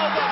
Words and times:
Inside 0.00 0.27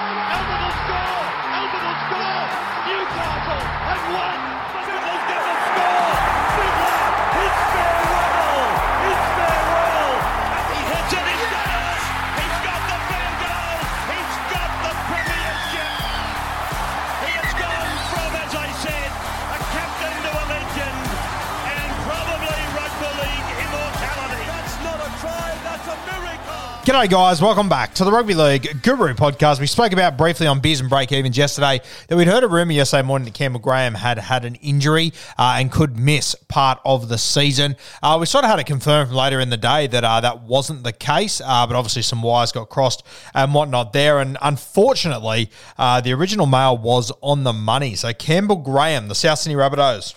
G'day, 26.87 27.11
guys. 27.11 27.42
Welcome 27.42 27.69
back 27.69 27.95
to 27.95 28.05
the 28.05 28.12
Rugby 28.12 28.34
League 28.34 28.81
Guru 28.84 29.12
podcast. 29.15 29.59
We 29.59 29.67
spoke 29.67 29.92
about 29.92 30.17
briefly 30.17 30.47
on 30.47 30.61
Beers 30.61 30.79
and 30.79 30.89
Break 30.89 31.11
Evens 31.11 31.37
yesterday 31.37 31.81
that 32.06 32.15
we'd 32.15 32.29
heard 32.29 32.45
a 32.45 32.47
rumour 32.47 32.70
yesterday 32.70 33.03
morning 33.03 33.25
that 33.25 33.34
Campbell 33.34 33.59
Graham 33.59 33.92
had 33.92 34.19
had 34.19 34.45
an 34.45 34.55
injury 34.55 35.12
uh, 35.37 35.57
and 35.59 35.73
could 35.73 35.98
miss 35.98 36.37
part 36.47 36.79
of 36.84 37.09
the 37.09 37.19
season. 37.19 37.75
Uh, 38.05 38.19
we 38.20 38.27
sort 38.27 38.45
of 38.45 38.51
had 38.51 38.61
it 38.61 38.67
confirmed 38.67 39.11
later 39.11 39.41
in 39.41 39.51
the 39.51 39.57
day 39.57 39.89
that 39.89 40.05
uh, 40.05 40.20
that 40.20 40.42
wasn't 40.42 40.84
the 40.84 40.92
case, 40.92 41.41
uh, 41.45 41.67
but 41.67 41.75
obviously 41.75 42.03
some 42.03 42.23
wires 42.23 42.53
got 42.53 42.69
crossed 42.69 43.03
and 43.34 43.53
whatnot 43.53 43.92
there. 43.92 44.20
And 44.20 44.39
unfortunately, 44.41 45.51
uh, 45.77 46.01
the 46.01 46.12
original 46.12 46.47
mail 46.47 46.79
was 46.79 47.11
on 47.20 47.42
the 47.42 47.53
money. 47.53 47.97
So 47.97 48.12
Campbell 48.12 48.59
Graham, 48.59 49.09
the 49.09 49.17
South 49.17 49.41
Sydney 49.41 49.57
Rabbitohs, 49.57 50.14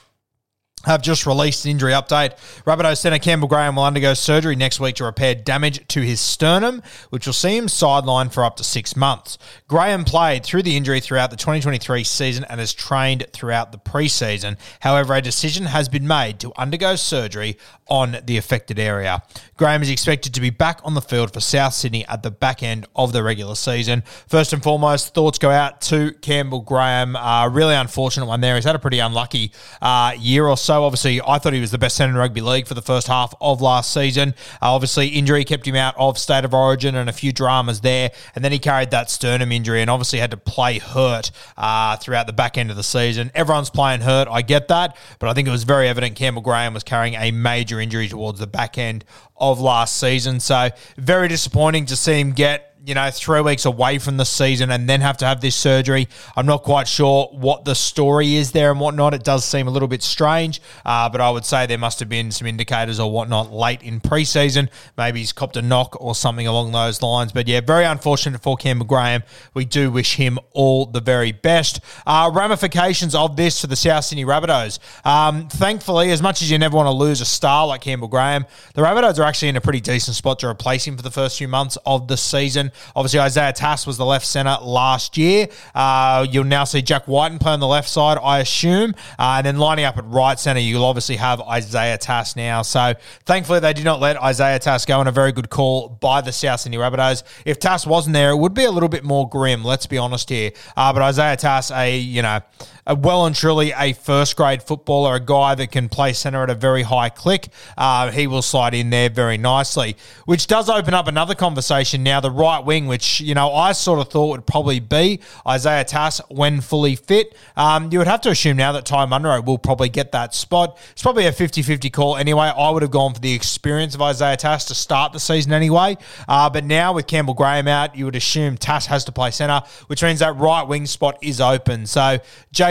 have 0.86 1.02
just 1.02 1.26
released 1.26 1.66
an 1.66 1.72
injury 1.72 1.92
update. 1.92 2.38
Rabbitohs 2.64 2.98
centre 2.98 3.20
Campbell 3.20 3.50
Graham 3.50 3.76
will 3.76 3.84
undergo 3.84 4.14
surgery 4.14 4.56
next 4.56 4.80
week 4.80 4.96
to 4.96 5.04
repair 5.04 5.36
damage 5.36 5.86
to 5.90 6.02
his 6.02 6.22
sternum, 6.22 6.82
which 7.10 7.26
will 7.26 7.34
see 7.34 7.58
him 7.58 7.68
sidelined 7.68 8.32
for 8.32 8.46
up 8.46 8.56
to 8.58 8.64
six 8.64 8.96
months. 8.96 9.38
Graham 9.68 10.06
played 10.06 10.44
through 10.44 10.64
the 10.64 10.78
injury 10.78 11.02
throughout 11.02 11.32
the 11.32 11.38
2023 11.38 12.04
season 12.04 12.46
and 12.46 12.60
has 12.60 12.74
trained 12.74 13.26
throughout 13.34 13.72
the 13.72 13.78
preseason. 13.78 14.58
However, 14.80 15.16
a 15.16 15.22
decision 15.22 15.66
has 15.66 15.90
been 15.90 16.08
made 16.08 16.40
to 16.40 16.54
undergo 16.58 16.96
surgery 16.96 17.58
on 17.88 18.18
the 18.26 18.38
affected 18.38 18.80
area. 18.80 19.22
Graham 19.58 19.82
is 19.82 19.90
expected 19.90 20.34
to 20.34 20.42
be 20.42 20.50
back 20.50 20.80
on 20.84 20.94
the 20.94 21.02
field 21.02 21.34
for 21.34 21.42
South 21.42 21.74
Sydney 21.74 22.06
at 22.08 22.24
the 22.24 22.32
back 22.32 22.64
end 22.64 22.86
of 22.96 23.12
the 23.12 23.22
regular 23.24 23.56
season. 23.56 24.04
First 24.28 24.54
and 24.54 24.64
foremost, 24.64 25.14
thoughts 25.14 25.40
go 25.40 25.50
out 25.50 25.82
to 25.82 26.14
Campbell 26.22 26.62
Graham. 26.62 27.16
Uh, 27.16 27.50
really 27.50 27.76
unfortunate 27.76 28.28
one 28.28 28.40
there. 28.40 28.56
He's 28.56 28.64
had 28.64 28.76
a 28.76 28.80
pretty 28.80 29.00
unlucky 29.00 29.52
uh, 29.82 30.14
year 30.18 30.46
or 30.48 30.56
so. 30.56 30.69
So 30.70 30.84
obviously, 30.84 31.20
I 31.20 31.40
thought 31.40 31.54
he 31.54 31.62
was 31.62 31.72
the 31.72 31.80
best 31.80 31.96
centre 31.96 32.14
in 32.14 32.18
rugby 32.20 32.42
league 32.42 32.68
for 32.68 32.76
the 32.76 32.82
first 32.84 33.08
half 33.08 33.34
of 33.42 33.60
last 33.60 33.92
season. 33.92 34.36
Uh, 34.62 34.76
obviously, 34.76 35.08
injury 35.08 35.44
kept 35.44 35.68
him 35.68 35.76
out 35.76 35.96
of 35.98 36.16
state 36.20 36.46
of 36.46 36.54
origin 36.54 36.94
and 36.94 37.10
a 37.10 37.12
few 37.12 37.34
dramas 37.34 37.82
there. 37.82 38.12
And 38.36 38.46
then 38.46 38.52
he 38.52 38.60
carried 38.60 38.92
that 38.92 39.10
sternum 39.10 39.52
injury 39.52 39.82
and 39.82 39.90
obviously 39.90 40.20
had 40.20 40.30
to 40.30 40.38
play 40.38 40.78
hurt 40.78 41.32
uh, 41.58 41.98
throughout 41.98 42.28
the 42.28 42.34
back 42.34 42.56
end 42.56 42.70
of 42.70 42.76
the 42.76 42.84
season. 42.84 43.32
Everyone's 43.34 43.72
playing 43.72 44.02
hurt. 44.02 44.28
I 44.28 44.44
get 44.44 44.68
that. 44.68 44.96
But 45.18 45.30
I 45.30 45.34
think 45.34 45.48
it 45.48 45.52
was 45.52 45.64
very 45.64 45.88
evident 45.88 46.16
Campbell 46.16 46.44
Graham 46.44 46.76
was 46.76 46.84
carrying 46.84 47.16
a 47.16 47.32
major 47.32 47.80
injury 47.80 48.08
towards 48.08 48.38
the 48.38 48.46
back 48.46 48.78
end 48.78 49.06
of 49.38 49.60
last 49.60 49.98
season. 49.98 50.40
So 50.40 50.70
very 50.98 51.30
disappointing 51.30 51.88
to 51.88 51.96
see 51.96 52.20
him 52.20 52.34
get 52.34 52.69
you 52.86 52.94
know, 52.94 53.10
three 53.12 53.42
weeks 53.42 53.66
away 53.66 54.00
from 54.00 54.18
the 54.18 54.26
season 54.26 54.72
and 54.72 54.88
then 54.88 55.02
have 55.02 55.18
to 55.18 55.26
have 55.26 55.42
this 55.42 55.56
surgery. 55.56 56.08
I'm 56.36 56.46
not 56.46 56.64
quite 56.64 56.88
sure 56.88 57.28
what 57.32 57.66
the 57.66 57.76
story 57.76 58.36
is 58.36 58.52
there 58.52 58.72
and 58.72 58.80
whatnot. 58.80 59.14
It 59.14 59.24
does 59.24 59.44
seem 59.46 59.68
a 59.68 59.72
little 59.72 59.88
bit 59.88 60.02
strange, 60.02 60.62
uh, 60.86 61.10
but 61.10 61.22
I 61.22 61.30
would 61.30 61.46
say 61.46 61.66
there 61.66 61.78
must 61.78 62.00
have 62.00 62.10
been 62.10 62.32
some 62.32 62.48
indicators 62.48 63.00
or 63.00 63.12
whatnot 63.12 63.52
late 63.52 63.84
in 63.84 64.00
preseason. 64.00 64.70
Maybe 64.98 65.20
he's 65.20 65.34
copped 65.34 65.58
a 65.58 65.62
knock 65.62 66.02
or 66.02 66.16
something 66.16 66.48
along 66.48 66.72
those 66.72 67.02
lines. 67.02 67.32
But 67.32 67.48
yeah, 67.48 67.62
very 67.62 67.86
unfortunate 67.86 68.42
for 68.42 68.56
Campbell 68.56 68.86
Graham. 68.86 69.24
We 69.54 69.66
do 69.66 69.92
wish 69.92 70.16
him 70.16 70.40
all 70.52 70.86
the 70.86 71.02
very 71.02 71.32
best. 71.32 71.82
Uh, 72.08 72.32
ramifications 72.34 73.14
of 73.14 73.36
this 73.36 73.62
for 73.62 73.68
the 73.68 73.76
South 73.76 74.06
Sydney 74.06 74.26
Rabbitohs. 74.26 74.80
Um, 75.06 75.48
thankfully, 75.50 76.12
as 76.12 76.22
much 76.22 76.42
as 76.42 76.50
you 76.50 76.58
never 76.58 76.78
want 76.78 76.88
to 76.88 76.92
lose 76.92 77.22
a 77.22 77.26
star 77.26 77.68
like 77.68 77.82
Campbell 77.82 78.08
Graham, 78.08 78.46
the 78.74 78.82
Rabbitohs 78.82 79.20
are 79.20 79.24
actually 79.24 79.50
in 79.50 79.58
a 79.58 79.62
pretty 79.62 79.82
decent 79.82 80.16
spot 80.16 80.40
to 80.40 80.48
replace 80.48 80.86
him 80.86 80.96
for 80.96 81.04
the 81.04 81.12
first 81.12 81.38
few 81.38 81.48
months 81.48 81.78
of 81.86 82.08
the 82.08 82.18
season. 82.18 82.69
Obviously, 82.96 83.20
Isaiah 83.20 83.54
Tass 83.54 83.86
was 83.88 83.98
the 83.98 84.06
left 84.06 84.26
centre 84.26 84.58
last 84.62 85.18
year. 85.18 85.48
Uh, 85.74 86.26
you'll 86.30 86.44
now 86.44 86.64
see 86.64 86.82
Jack 86.82 87.08
Wighton 87.08 87.40
play 87.40 87.54
on 87.54 87.60
the 87.60 87.68
left 87.68 87.90
side, 87.90 88.18
I 88.22 88.40
assume. 88.40 88.96
Uh, 89.18 89.36
and 89.38 89.46
then 89.46 89.58
lining 89.58 89.86
up 89.86 89.98
at 89.98 90.06
right 90.06 90.40
centre, 90.40 90.60
you'll 90.62 90.86
obviously 90.86 91.16
have 91.18 91.42
Isaiah 91.42 91.98
Tass 91.98 92.36
now. 92.36 92.62
So 92.62 92.94
thankfully, 93.26 93.60
they 93.60 93.74
did 93.74 93.86
not 93.86 94.00
let 94.00 94.18
Isaiah 94.18 94.60
Tass 94.60 94.86
go, 94.86 95.00
and 95.00 95.10
a 95.10 95.12
very 95.12 95.32
good 95.32 95.50
call 95.50 95.90
by 95.90 96.22
the 96.22 96.32
South 96.32 96.62
Sydney 96.62 96.78
Rabbitohs. 96.78 97.24
If 97.46 97.60
Tass 97.60 97.86
wasn't 97.86 98.14
there, 98.14 98.32
it 98.32 98.38
would 98.38 98.54
be 98.54 98.66
a 98.66 98.72
little 98.72 98.90
bit 98.90 99.04
more 99.04 99.28
grim, 99.28 99.64
let's 99.64 99.86
be 99.86 99.98
honest 99.98 100.30
here. 100.30 100.52
Uh, 100.76 100.94
but 100.94 101.02
Isaiah 101.02 101.38
Tass, 101.38 101.72
a, 101.72 101.98
you 101.98 102.22
know, 102.22 102.40
a 102.90 102.96
well 102.96 103.28
and 103.28 103.36
truly 103.36 103.72
a 103.78 103.94
first 103.94 104.36
grade 104.36 104.64
footballer, 104.64 105.16
a 105.16 105.20
guy 105.20 105.54
that 105.54 105.72
can 105.72 105.88
play 105.88 106.12
centre 106.12 106.42
at 106.42 106.50
a 106.50 106.56
very 106.56 106.82
high 106.82 107.10
click. 107.10 107.50
Uh, 107.78 108.10
he 108.10 108.26
will 108.26 108.42
slide 108.42 108.74
in 108.74 108.90
there 108.90 109.10
very 109.10 109.38
nicely, 109.38 109.96
which 110.26 110.48
does 110.48 110.70
open 110.70 110.96
up 110.96 111.08
another 111.08 111.36
conversation 111.36 112.02
now. 112.02 112.20
The 112.20 112.32
right 112.32 112.66
wing, 112.66 112.88
which 112.88 113.22
you 113.22 113.36
know 113.36 113.54
I 113.54 113.74
sort 113.74 114.00
of 114.00 114.10
thought 114.10 114.32
would 114.32 114.48
probably 114.48 114.80
be 114.80 115.20
Isaiah 115.48 115.86
Tass 115.86 116.20
when 116.30 116.62
fully 116.62 116.96
fit. 116.96 117.36
Um, 117.56 117.90
you 117.92 118.00
would 118.00 118.08
have 118.08 118.22
to 118.22 118.32
assume 118.32 118.58
now 118.58 118.72
that 118.72 118.86
Ty 118.86 119.06
Munro 119.06 119.40
will 119.44 119.60
probably 119.60 119.90
get 119.90 120.12
that 120.14 120.34
spot. 120.34 120.80
It's 120.92 121.04
probably 121.04 121.28
a 121.28 121.32
50-50 121.32 121.94
call 121.94 122.18
anyway. 122.18 122.52
I 122.58 122.72
would 122.72 122.82
have 122.82 122.92
gone 122.92 123.14
for 123.14 123.20
the 123.20 123.34
experience 123.34 123.94
of 123.94 124.02
Isaiah 124.02 124.36
Tass 124.36 124.66
to 124.66 124.74
start 124.74 125.14
the 125.14 125.20
season 125.20 125.54
anyway. 125.54 125.96
Uh, 126.28 126.50
but 126.50 126.66
now 126.66 126.94
with 126.94 127.06
Campbell 127.06 127.36
Graham 127.36 127.68
out, 127.68 127.96
you 127.96 128.06
would 128.06 128.16
assume 128.16 128.58
Tass 128.58 128.88
has 128.88 129.06
to 129.06 129.12
play 129.12 129.30
centre, 129.30 129.62
which 129.86 130.02
means 130.02 130.20
that 130.20 130.36
right 130.38 130.64
wing 130.64 130.88
spot 130.88 131.20
is 131.22 131.40
open. 131.40 131.86
So 131.86 132.18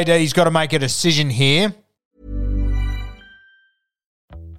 JD's 0.08 0.32
got 0.32 0.44
to 0.44 0.50
make 0.50 0.72
a 0.72 0.78
decision 0.78 1.28
here. 1.28 1.74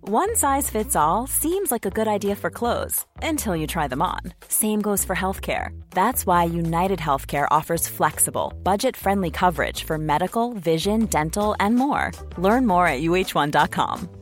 One 0.02 0.36
size 0.36 0.70
fits 0.70 0.96
all 0.96 1.28
seems 1.28 1.72
like 1.72 1.86
a 1.86 1.92
good 1.92 2.08
idea 2.08 2.36
for 2.36 2.50
clothes 2.50 3.06
until 3.22 3.56
you 3.56 3.68
try 3.68 3.88
them 3.88 4.02
on. 4.02 4.20
Same 4.48 4.82
goes 4.82 5.06
for 5.06 5.16
healthcare. 5.16 5.70
That's 5.92 6.26
why 6.26 6.44
United 6.46 7.00
Healthcare 7.00 7.48
offers 7.52 7.88
flexible, 7.88 8.54
budget 8.64 8.98
friendly 8.98 9.32
coverage 9.32 9.84
for 9.84 9.98
medical, 9.98 10.54
vision, 10.54 11.06
dental, 11.06 11.56
and 11.60 11.76
more. 11.76 12.12
Learn 12.38 12.66
more 12.66 12.88
at 12.88 13.02
uh1.com. 13.02 14.19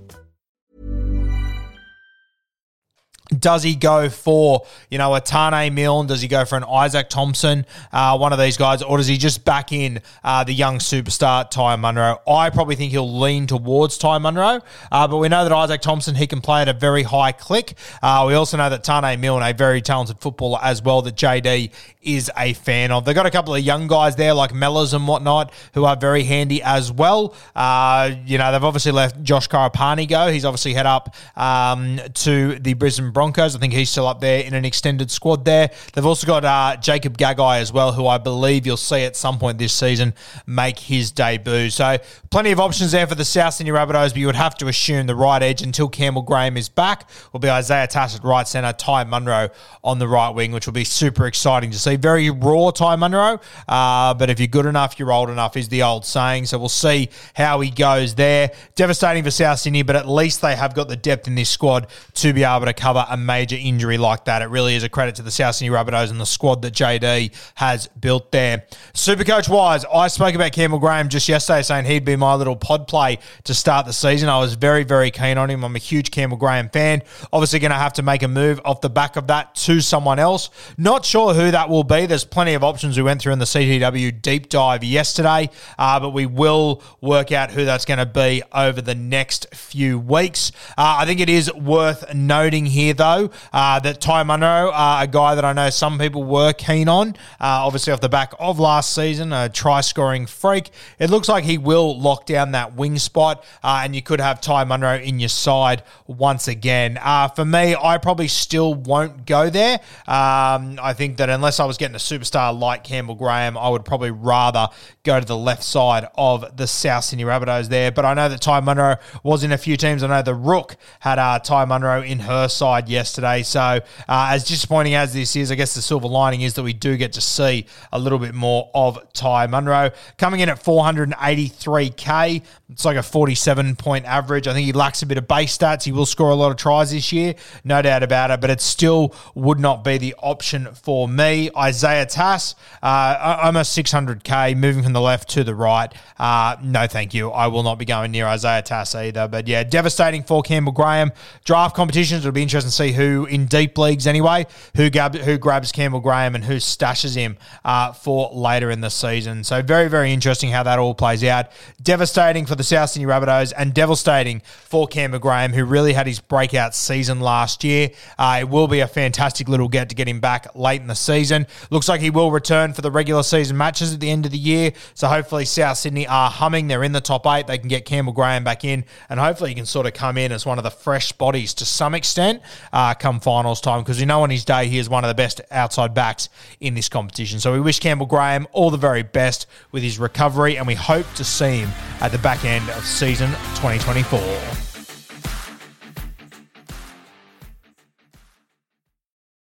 Does 3.27 3.61
he 3.61 3.75
go 3.75 4.09
for, 4.09 4.65
you 4.89 4.97
know, 4.97 5.13
a 5.13 5.19
Taane 5.19 5.73
Milne? 5.73 6.07
Does 6.07 6.21
he 6.21 6.29
go 6.29 6.45
for 6.45 6.55
an 6.55 6.63
Izaac 6.63 7.09
Thompson, 7.09 7.65
uh, 7.91 8.17
one 8.17 8.31
of 8.31 8.39
these 8.39 8.55
guys? 8.55 8.81
Or 8.81 8.97
does 8.97 9.07
he 9.07 9.17
just 9.17 9.43
back 9.43 9.73
in 9.73 10.01
uh, 10.23 10.45
the 10.45 10.53
young 10.53 10.77
superstar, 10.79 11.49
Ty 11.49 11.75
Munro? 11.75 12.21
I 12.25 12.49
probably 12.49 12.75
think 12.75 12.91
he'll 12.91 13.19
lean 13.19 13.45
towards 13.45 13.97
Ty 13.97 14.19
Munro, 14.19 14.61
uh, 14.91 15.07
but 15.07 15.17
we 15.17 15.27
know 15.27 15.43
that 15.43 15.51
Izaac 15.51 15.81
Thompson, 15.81 16.15
he 16.15 16.25
can 16.25 16.39
play 16.39 16.61
at 16.61 16.69
a 16.69 16.73
very 16.73 17.03
high 17.03 17.33
click. 17.33 17.73
Uh, 18.01 18.23
we 18.27 18.33
also 18.33 18.55
know 18.55 18.69
that 18.69 18.85
Taane 18.85 19.19
Milne, 19.19 19.43
a 19.43 19.53
very 19.53 19.81
talented 19.81 20.19
footballer 20.19 20.59
as 20.61 20.81
well, 20.81 21.01
that 21.01 21.15
JD 21.15 21.71
is 22.01 22.31
a 22.37 22.53
fan 22.53 22.91
of. 22.91 23.03
They've 23.03 23.13
got 23.13 23.25
a 23.25 23.31
couple 23.31 23.53
of 23.53 23.61
young 23.61 23.87
guys 23.87 24.15
there 24.15 24.33
like 24.33 24.51
Mellors 24.51 24.93
and 24.93 25.05
whatnot 25.05 25.51
who 25.73 25.83
are 25.83 25.97
very 25.97 26.23
handy 26.23 26.63
as 26.63 26.91
well. 26.91 27.35
Uh, 27.53 28.11
you 28.25 28.37
know, 28.37 28.51
they've 28.53 28.63
obviously 28.63 28.93
left 28.93 29.21
Josh 29.21 29.49
Karapani 29.49 30.07
go. 30.07 30.31
He's 30.31 30.45
obviously 30.45 30.73
head 30.73 30.85
up 30.85 31.13
um, 31.35 31.99
to 32.13 32.57
the 32.59 32.73
Brisbane 32.73 33.11
Broncos. 33.17 33.55
I 33.55 33.59
think 33.59 33.73
he's 33.73 33.89
still 33.89 34.05
up 34.05 34.21
there 34.21 34.41
in 34.41 34.53
an 34.53 34.63
extended 34.63 35.09
squad 35.09 35.43
there. 35.43 35.71
They've 35.93 36.05
also 36.05 36.27
got 36.27 36.45
uh, 36.45 36.79
Jacob 36.79 37.17
Gagai 37.17 37.59
as 37.59 37.73
well, 37.73 37.91
who 37.91 38.05
I 38.05 38.19
believe 38.19 38.67
you'll 38.67 38.77
see 38.77 39.05
at 39.05 39.15
some 39.15 39.39
point 39.39 39.57
this 39.57 39.73
season 39.73 40.13
make 40.45 40.77
his 40.77 41.09
debut. 41.09 41.71
So 41.71 41.97
plenty 42.29 42.51
of 42.51 42.59
options 42.59 42.91
there 42.91 43.07
for 43.07 43.15
the 43.15 43.25
South 43.25 43.55
Sydney 43.55 43.71
Rabbitohs, 43.71 44.09
but 44.09 44.17
you 44.17 44.27
would 44.27 44.35
have 44.35 44.53
to 44.57 44.67
assume 44.67 45.07
the 45.07 45.15
right 45.15 45.41
edge 45.41 45.63
until 45.63 45.89
Campbell 45.89 46.21
Graham 46.21 46.57
is 46.57 46.69
back 46.69 47.09
will 47.33 47.39
be 47.39 47.49
Isaiah 47.49 47.87
Tass 47.87 48.15
at 48.15 48.23
right 48.23 48.47
centre, 48.47 48.71
Ty 48.71 49.05
Munro 49.05 49.49
on 49.83 49.97
the 49.97 50.07
right 50.07 50.29
wing, 50.29 50.51
which 50.51 50.67
will 50.67 50.73
be 50.73 50.83
super 50.83 51.25
exciting 51.25 51.71
to 51.71 51.79
see. 51.79 51.95
Very 51.95 52.29
raw 52.29 52.69
Ty 52.69 52.97
Munro, 52.97 53.41
uh, 53.67 54.13
but 54.13 54.29
if 54.29 54.39
you're 54.39 54.45
good 54.45 54.67
enough, 54.67 54.99
you're 54.99 55.11
old 55.11 55.31
enough 55.31 55.57
is 55.57 55.69
the 55.69 55.81
old 55.81 56.05
saying. 56.05 56.45
So 56.45 56.59
we'll 56.59 56.69
see 56.69 57.09
how 57.33 57.61
he 57.61 57.71
goes 57.71 58.13
there. 58.13 58.51
Devastating 58.75 59.23
for 59.23 59.31
South 59.31 59.57
Sydney, 59.57 59.81
but 59.81 59.95
at 59.95 60.07
least 60.07 60.43
they 60.43 60.55
have 60.55 60.75
got 60.75 60.87
the 60.87 60.95
depth 60.95 61.27
in 61.27 61.33
this 61.33 61.49
squad 61.49 61.87
to 62.13 62.31
be 62.31 62.43
able 62.43 62.67
to 62.67 62.73
cover 62.73 63.06
a 63.09 63.17
major 63.17 63.57
injury 63.59 63.97
like 63.97 64.25
that. 64.25 64.41
It 64.41 64.49
really 64.49 64.75
is 64.75 64.83
a 64.83 64.89
credit 64.89 65.15
to 65.15 65.21
the 65.21 65.31
South 65.31 65.55
Sydney 65.55 65.75
Rabbitohs 65.75 66.11
and 66.11 66.19
the 66.19 66.25
squad 66.25 66.61
that 66.61 66.73
JD 66.73 67.33
has 67.55 67.87
built 67.87 68.31
there. 68.31 68.65
Supercoach 68.93 69.49
wise, 69.49 69.85
I 69.85 70.07
spoke 70.07 70.35
about 70.35 70.51
Campbell 70.51 70.79
Graham 70.79 71.09
just 71.09 71.27
yesterday 71.29 71.61
saying 71.61 71.85
he'd 71.85 72.05
be 72.05 72.15
my 72.15 72.35
little 72.35 72.55
pod 72.55 72.87
play 72.87 73.19
to 73.43 73.53
start 73.53 73.85
the 73.85 73.93
season. 73.93 74.29
I 74.29 74.39
was 74.39 74.55
very, 74.55 74.83
very 74.83 75.11
keen 75.11 75.37
on 75.37 75.49
him. 75.49 75.63
I'm 75.63 75.75
a 75.75 75.79
huge 75.79 76.11
Campbell 76.11 76.37
Graham 76.37 76.69
fan. 76.69 77.01
Obviously, 77.31 77.59
going 77.59 77.71
to 77.71 77.77
have 77.77 77.93
to 77.93 78.03
make 78.03 78.23
a 78.23 78.27
move 78.27 78.59
off 78.65 78.81
the 78.81 78.89
back 78.89 79.15
of 79.15 79.27
that 79.27 79.55
to 79.55 79.81
someone 79.81 80.19
else. 80.19 80.49
Not 80.77 81.05
sure 81.05 81.33
who 81.33 81.51
that 81.51 81.69
will 81.69 81.83
be. 81.83 82.05
There's 82.05 82.25
plenty 82.25 82.53
of 82.53 82.63
options 82.63 82.97
we 82.97 83.03
went 83.03 83.21
through 83.21 83.33
in 83.33 83.39
the 83.39 83.45
CTW 83.45 84.21
deep 84.21 84.49
dive 84.49 84.83
yesterday, 84.83 85.49
uh, 85.77 85.99
but 85.99 86.11
we 86.11 86.25
will 86.25 86.81
work 87.01 87.31
out 87.31 87.51
who 87.51 87.65
that's 87.65 87.85
going 87.85 87.99
to 87.99 88.05
be 88.05 88.43
over 88.53 88.81
the 88.81 88.95
next 88.95 89.53
few 89.53 89.99
weeks. 89.99 90.51
Uh, 90.77 90.97
I 90.99 91.05
think 91.05 91.19
it 91.19 91.29
is 91.29 91.53
worth 91.53 92.13
noting 92.13 92.65
here, 92.65 92.93
though, 92.97 93.29
uh, 93.53 93.79
that 93.79 94.01
Ty 94.01 94.23
Munro, 94.23 94.69
uh, 94.69 94.99
a 95.01 95.07
guy 95.07 95.35
that 95.35 95.45
I 95.45 95.53
know 95.53 95.69
some 95.69 95.97
people 95.97 96.23
were 96.23 96.53
keen 96.53 96.89
on, 96.89 97.09
uh, 97.39 97.65
obviously 97.65 97.93
off 97.93 98.01
the 98.01 98.09
back 98.09 98.33
of 98.39 98.59
last 98.59 98.93
season, 98.93 99.31
a 99.31 99.49
try 99.49 99.81
scoring 99.81 100.25
freak. 100.25 100.71
It 100.99 101.09
looks 101.09 101.29
like 101.29 101.43
he 101.43 101.57
will 101.57 101.99
lock 101.99 102.25
down 102.25 102.51
that 102.51 102.75
wing 102.75 102.97
spot, 102.97 103.43
uh, 103.63 103.81
and 103.83 103.95
you 103.95 104.01
could 104.01 104.19
have 104.19 104.41
Ty 104.41 104.65
Munro 104.65 104.97
in 104.97 105.19
your 105.19 105.29
side 105.29 105.83
once 106.07 106.47
again. 106.47 106.99
for 107.35 107.45
me, 107.45 107.75
I 107.75 107.97
probably 107.97 108.27
still 108.27 108.73
won't 108.73 109.25
go 109.25 109.49
there. 109.49 109.79
Um, 110.07 110.79
I 110.81 110.93
think 110.93 111.17
that 111.17 111.29
unless 111.29 111.59
I 111.59 111.65
was 111.65 111.77
getting 111.77 111.95
a 111.95 111.99
superstar 111.99 112.57
like 112.57 112.83
Campbell 112.83 113.15
Graham, 113.15 113.57
I 113.57 113.69
would 113.69 113.85
probably 113.85 114.11
rather 114.11 114.67
go 115.03 115.19
to 115.19 115.25
the 115.25 115.37
left 115.37 115.63
side 115.63 116.07
of 116.17 116.57
the 116.57 116.67
South 116.67 117.03
Sydney 117.03 117.23
Rabbitohs 117.23 117.69
there. 117.69 117.91
But 117.91 118.05
I 118.05 118.13
know 118.13 118.29
that 118.29 118.41
Ty 118.41 118.61
Munro 118.61 118.97
was 119.23 119.43
in 119.43 119.51
a 119.51 119.57
few 119.57 119.77
teams. 119.77 120.03
I 120.03 120.07
know 120.07 120.21
the 120.21 120.33
Rook 120.33 120.77
had 120.99 121.19
uh, 121.19 121.39
Ty 121.39 121.65
Munro 121.65 122.01
in 122.01 122.19
her 122.19 122.47
side 122.47 122.86
yesterday. 122.87 123.43
So, 123.43 123.59
uh, 123.59 123.81
as 124.07 124.43
disappointing 124.43 124.95
as 124.95 125.13
this 125.13 125.35
is, 125.35 125.51
I 125.51 125.55
guess 125.55 125.73
the 125.73 125.81
silver 125.81 126.07
lining 126.07 126.41
is 126.41 126.53
that 126.55 126.63
we 126.63 126.73
do 126.73 126.97
get 126.97 127.13
to 127.13 127.21
see 127.21 127.65
a 127.91 127.99
little 127.99 128.19
bit 128.19 128.33
more 128.33 128.69
of 128.73 128.99
Ty 129.13 129.47
Munro. 129.47 129.91
Coming 130.17 130.39
in 130.39 130.49
at 130.49 130.63
483k, 130.63 132.43
it's 132.69 132.85
like 132.85 132.97
a 132.97 133.03
47 133.03 133.75
point 133.75 134.05
average. 134.05 134.47
I 134.47 134.53
think 134.53 134.65
he 134.65 134.73
lacks 134.73 135.01
a 135.01 135.05
bit 135.05 135.17
of 135.17 135.27
base 135.27 135.57
stats. 135.57 135.83
He 135.83 135.91
will 135.91 136.05
score 136.05 136.29
a 136.29 136.35
lot 136.35 136.51
of 136.51 136.57
tries 136.57 136.91
this 136.91 137.13
year, 137.13 137.35
no 137.63 137.81
doubt 137.81 138.03
about 138.03 138.31
it, 138.31 138.41
but 138.41 138.49
it 138.49 138.61
still 138.61 139.15
would 139.35 139.59
not 139.59 139.83
be 139.83 139.97
the 139.97 140.15
option 140.19 140.67
for 140.73 141.07
me. 141.07 141.49
Isaiah 141.55 142.05
Tass, 142.05 142.55
uh, 142.83 143.39
almost 143.43 143.77
600k, 143.77 144.57
moving 144.57 144.83
from 144.83 144.93
the 144.93 145.01
left 145.01 145.29
to 145.29 145.43
the 145.43 145.55
right. 145.55 145.93
Uh, 146.19 146.57
no, 146.61 146.87
thank 146.87 147.13
you. 147.13 147.29
I 147.31 147.47
will 147.47 147.63
not 147.63 147.77
be 147.77 147.85
going 147.85 148.11
near 148.11 148.25
Isaiah 148.25 148.61
Tass 148.61 148.95
either. 148.95 149.27
But 149.27 149.47
yeah, 149.47 149.63
devastating 149.63 150.23
for 150.23 150.41
Campbell 150.41 150.71
Graham. 150.71 151.11
Draft 151.45 151.75
competitions, 151.75 152.21
it'll 152.21 152.31
be 152.31 152.41
interesting 152.41 152.71
see 152.77 152.91
who 152.91 153.25
in 153.25 153.45
deep 153.45 153.77
leagues 153.77 154.07
anyway, 154.07 154.45
who, 154.75 154.89
gab- 154.89 155.15
who 155.15 155.37
grabs 155.37 155.71
Campbell 155.71 155.99
Graham 155.99 156.35
and 156.35 156.43
who 156.43 156.57
stashes 156.57 157.15
him 157.15 157.37
uh, 157.65 157.91
for 157.91 158.29
later 158.33 158.69
in 158.69 158.81
the 158.81 158.89
season. 158.89 159.43
So 159.43 159.61
very, 159.61 159.89
very 159.89 160.13
interesting 160.13 160.51
how 160.51 160.63
that 160.63 160.79
all 160.79 160.93
plays 160.93 161.23
out. 161.23 161.47
Devastating 161.81 162.45
for 162.45 162.55
the 162.55 162.63
South 162.63 162.89
Sydney 162.89 163.07
Rabbitohs 163.07 163.53
and 163.57 163.73
devastating 163.73 164.41
for 164.45 164.87
Campbell 164.87 165.19
Graham, 165.19 165.53
who 165.53 165.65
really 165.65 165.93
had 165.93 166.07
his 166.07 166.19
breakout 166.19 166.75
season 166.75 167.19
last 167.19 167.63
year. 167.63 167.89
Uh, 168.17 168.37
it 168.41 168.49
will 168.49 168.67
be 168.67 168.79
a 168.79 168.87
fantastic 168.87 169.49
little 169.49 169.67
get 169.67 169.89
to 169.89 169.95
get 169.95 170.07
him 170.07 170.19
back 170.19 170.55
late 170.55 170.81
in 170.81 170.87
the 170.87 170.95
season. 170.95 171.47
Looks 171.69 171.89
like 171.89 172.01
he 172.01 172.09
will 172.09 172.31
return 172.31 172.73
for 172.73 172.81
the 172.81 172.91
regular 172.91 173.23
season 173.23 173.57
matches 173.57 173.93
at 173.93 173.99
the 173.99 174.09
end 174.09 174.25
of 174.25 174.31
the 174.31 174.37
year. 174.37 174.73
So 174.93 175.07
hopefully 175.07 175.45
South 175.45 175.77
Sydney 175.77 176.07
are 176.07 176.29
humming. 176.29 176.67
They're 176.67 176.83
in 176.83 176.91
the 176.91 177.01
top 177.01 177.25
eight. 177.27 177.47
They 177.47 177.57
can 177.57 177.67
get 177.67 177.85
Campbell 177.85 178.13
Graham 178.13 178.43
back 178.43 178.63
in, 178.63 178.85
and 179.09 179.19
hopefully 179.19 179.51
he 179.51 179.55
can 179.55 179.65
sort 179.65 179.87
of 179.87 179.93
come 179.93 180.17
in 180.17 180.31
as 180.31 180.45
one 180.45 180.57
of 180.57 180.63
the 180.63 180.71
fresh 180.71 181.11
bodies 181.11 181.53
to 181.55 181.65
some 181.65 181.93
extent 181.95 182.41
uh, 182.73 182.93
come 182.93 183.19
finals 183.19 183.61
time 183.61 183.81
because 183.81 183.99
we 183.99 184.05
know 184.05 184.23
on 184.23 184.29
his 184.29 184.45
day 184.45 184.67
he 184.67 184.77
is 184.77 184.89
one 184.89 185.03
of 185.03 185.07
the 185.07 185.15
best 185.15 185.41
outside 185.51 185.93
backs 185.93 186.29
in 186.59 186.73
this 186.73 186.89
competition. 186.89 187.39
So 187.39 187.53
we 187.53 187.59
wish 187.59 187.79
Campbell 187.79 188.05
Graham 188.05 188.47
all 188.51 188.69
the 188.69 188.77
very 188.77 189.03
best 189.03 189.47
with 189.71 189.83
his 189.83 189.99
recovery, 189.99 190.57
and 190.57 190.67
we 190.67 190.75
hope 190.75 191.05
to 191.15 191.23
see 191.23 191.59
him 191.59 191.69
at 192.01 192.11
the 192.11 192.19
back 192.19 192.45
end 192.45 192.69
of 192.69 192.85
season 192.85 193.29
2024. 193.55 194.66